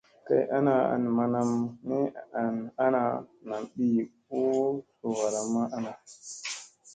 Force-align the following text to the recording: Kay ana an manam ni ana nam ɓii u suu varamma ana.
Kay 0.27 0.43
ana 0.57 0.73
an 0.93 1.03
manam 1.17 1.49
ni 1.87 1.97
ana 2.83 3.01
nam 3.49 3.63
ɓii 3.75 3.99
u 4.37 4.41
suu 4.99 5.13
varamma 5.19 5.61
ana. 5.75 5.91